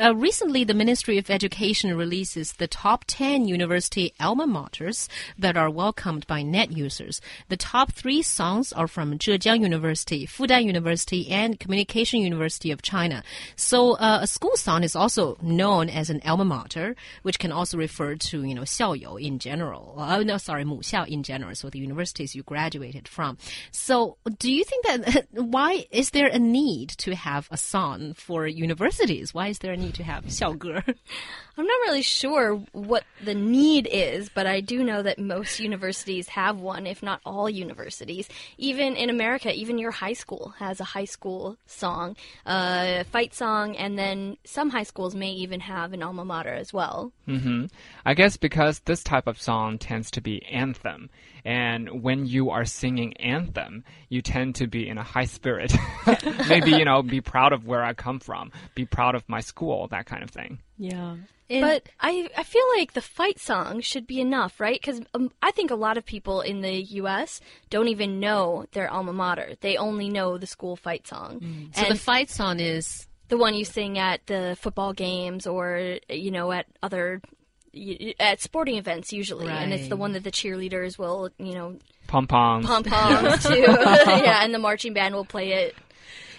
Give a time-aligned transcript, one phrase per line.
[0.00, 5.08] Uh, recently, the Ministry of Education releases the top 10 university alma maters
[5.38, 7.20] that are welcomed by net users.
[7.48, 13.24] The top three songs are from Zhejiang University, Fudan University, and Communication University of China.
[13.56, 17.76] So, uh, a school song is also known as an alma mater, which can also
[17.76, 19.94] refer to, you know, 校友 in general.
[19.98, 21.54] Uh, no, sorry, 母校 in general.
[21.54, 23.38] So, the universities you graduated from.
[23.72, 28.46] So, do you think that, why is there a need to have a song for
[28.46, 29.34] universities?
[29.34, 30.82] Why is there a need to have 校歌?
[31.56, 36.28] I'm not really sure what the need is, but I do know that most universities
[36.28, 38.28] have one, if not all universities.
[38.58, 43.34] Even in America, even your high school has a high school song, a uh, fight
[43.34, 47.12] song, and then some high schools may even have an alma mater as well.
[47.28, 47.70] Mm -hmm.
[48.04, 51.08] I guess because this type of song tends to be anthem.
[51.44, 55.76] And when you are singing anthem, you tend to be in a high spirit.
[56.48, 59.53] Maybe, you know, be proud of where I come from, be proud of my school,
[59.90, 60.58] that kind of thing.
[60.78, 61.16] Yeah.
[61.48, 64.80] but I, I feel like the fight song should be enough, right?
[64.80, 67.40] Because um, I think a lot of people in the U.S.
[67.70, 69.54] don't even know their alma mater.
[69.60, 71.40] They only know the school fight song.
[71.40, 71.76] Mm.
[71.76, 76.30] So the fight song is the one you sing at the football games or you
[76.30, 77.20] know at other
[78.20, 79.62] at sporting events usually, right.
[79.62, 83.54] and it's the one that the cheerleaders will, you know, pom poms, pom poms too.
[83.66, 85.74] yeah, and the marching band will play it.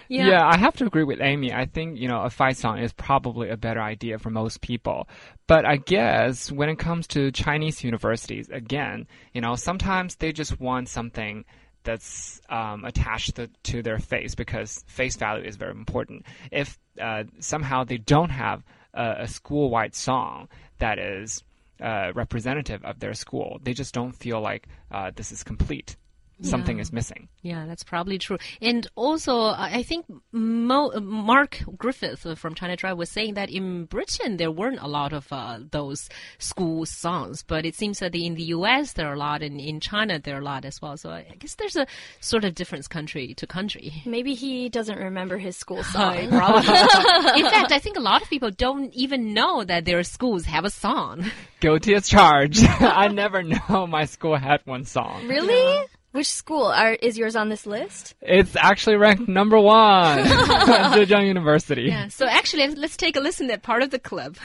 [0.08, 0.28] Yeah.
[0.28, 1.54] yeah, I have to agree with Amy.
[1.54, 5.08] I think, you know, a fight song is probably a better idea for most people.
[5.48, 10.60] But I guess when it comes to Chinese universities, again, you know, sometimes they just
[10.60, 11.46] want something
[11.84, 16.26] that's um, attached to, to, their face because face value is very important.
[16.52, 20.48] If uh, somehow they don't have a, a school wide song
[20.80, 21.44] that is
[21.80, 23.60] uh, representative of their school.
[23.62, 25.96] They just don't feel like uh, this is complete
[26.42, 26.82] something yeah.
[26.82, 27.28] is missing.
[27.42, 28.38] Yeah, that's probably true.
[28.62, 34.38] And also, I think Mo Mark Griffith from China Drive was saying that in Britain
[34.38, 38.44] there weren't a lot of uh, those school songs, but it seems that in the
[38.44, 38.94] U.S.
[38.94, 40.98] there are a lot, and in China there are a lot as well.
[40.98, 41.88] So I guess there's a
[42.20, 43.94] sort of difference country to country.
[44.06, 46.30] Maybe he doesn't remember his school song.
[46.30, 47.40] probably.
[47.40, 50.66] in fact, I think a lot of people don't even know that their schools have
[50.66, 51.26] a song.
[51.60, 52.66] Guilty as charged.
[52.80, 55.28] I never know my school had one song.
[55.28, 55.54] Really?
[55.54, 55.84] Yeah.
[56.16, 58.16] Which school are, is yours on this list?
[58.22, 61.90] It's actually ranked number one Zhejiang University.
[61.90, 64.38] Yeah, so actually, let's take a listen at part of the clip.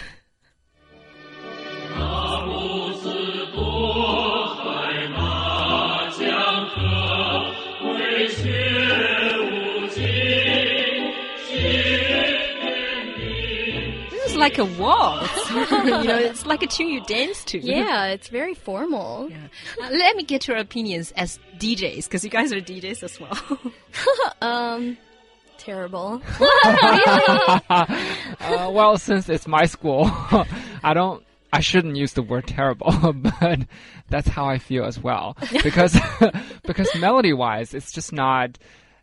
[14.41, 15.51] Like a waltz.
[15.51, 17.59] you know, it's like a tune you dance to.
[17.59, 19.29] Yeah, it's very formal.
[19.31, 19.37] Yeah.
[19.83, 23.59] Uh, let me get your opinions as DJs, because you guys are DJs as well.
[24.43, 24.97] um,
[25.59, 26.23] terrible.
[26.41, 27.87] uh,
[28.73, 30.11] well, since it's my school,
[30.83, 31.23] I don't.
[31.53, 33.61] I shouldn't use the word terrible, but
[34.09, 35.37] that's how I feel as well.
[35.65, 35.99] Because
[36.65, 38.57] because melody wise, it's just not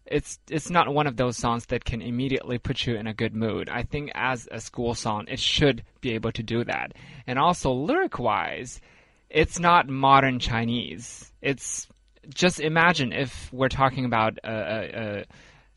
[0.09, 3.35] it's it's not one of those songs that can immediately put you in a good
[3.35, 3.69] mood.
[3.69, 6.93] I think as a school song, it should be able to do that.
[7.25, 8.81] And also lyric wise,
[9.29, 11.31] it's not modern Chinese.
[11.41, 11.87] It's
[12.33, 15.25] just imagine if we're talking about a, a, a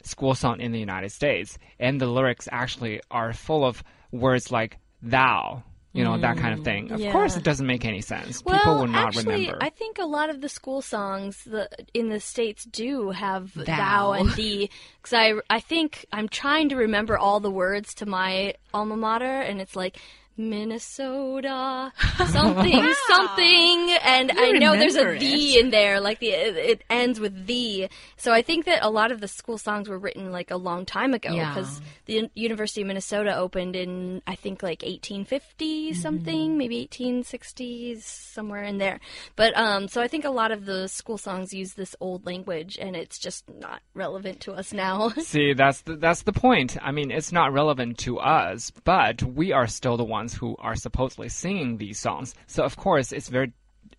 [0.02, 4.78] school song in the United States, and the lyrics actually are full of words like
[5.02, 5.62] thou
[5.92, 6.92] you know, mm, that kind of thing.
[6.92, 7.10] Of yeah.
[7.10, 8.44] course, it doesn't make any sense.
[8.44, 9.58] Well, People will not actually, remember.
[9.60, 13.64] I think a lot of the school songs the, in the states do have thou,
[13.64, 14.70] thou and thee.
[15.02, 19.40] Because I, I think I'm trying to remember all the words to my alma mater,
[19.40, 19.98] and it's like
[20.36, 21.92] Minnesota,
[22.28, 22.94] something, wow.
[23.08, 27.46] something, and you I know there's a "the" in there, like the it ends with
[27.46, 30.56] "the." So I think that a lot of the school songs were written like a
[30.56, 32.22] long time ago because yeah.
[32.22, 36.00] the University of Minnesota opened in I think like 1850 mm-hmm.
[36.00, 39.00] something, maybe 1860s, somewhere in there.
[39.36, 42.78] But um, so I think a lot of the school songs use this old language,
[42.80, 45.08] and it's just not relevant to us now.
[45.20, 46.76] See, that's the, that's the point.
[46.82, 50.76] I mean, it's not relevant to us, but we are still the ones who are
[50.76, 52.34] supposedly singing these songs.
[52.46, 53.52] So of course, it's very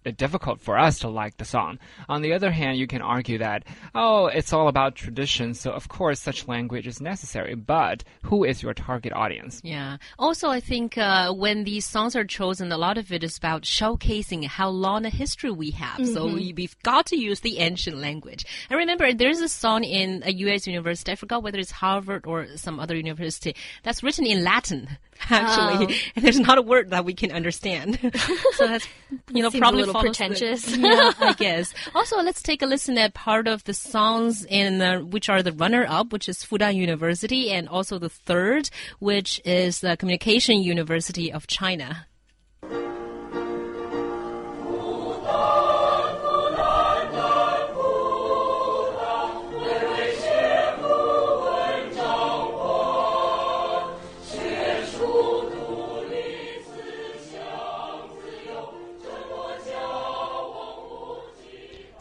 [0.09, 1.77] difficult for us to like the song.
[2.09, 3.63] On the other hand, you can argue that,
[3.93, 8.63] oh, it's all about tradition, so of course such language is necessary, but who is
[8.63, 9.61] your target audience?
[9.63, 9.97] Yeah.
[10.17, 13.61] Also, I think uh, when these songs are chosen, a lot of it is about
[13.61, 15.99] showcasing how long a history we have.
[15.99, 16.13] Mm -hmm.
[16.13, 16.55] So mm-hmm.
[16.57, 18.41] we've got to use the ancient language.
[18.71, 20.67] I remember there's a song in a U.S.
[20.67, 23.53] university, I forgot whether it's Harvard or some other university,
[23.83, 24.81] that's written in Latin.
[25.29, 25.97] actually, Oh.
[26.15, 27.99] and there's not a word that we can understand.
[28.53, 28.87] so that's
[29.33, 30.75] you know probably a little follows the- pretentious.
[30.77, 31.73] yeah, I guess.
[31.95, 35.51] Also, let's take a listen at part of the songs in uh, which are the
[35.53, 38.69] runner-up, which is Fudan University, and also the third,
[38.99, 42.05] which is the Communication University of China.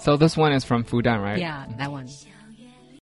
[0.01, 1.39] So this one is from Fudan, right?
[1.39, 2.09] Yeah, that one.